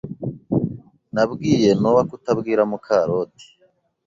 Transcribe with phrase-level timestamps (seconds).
[1.13, 3.45] Nabwiye Nowa kutabwira Mukaroti.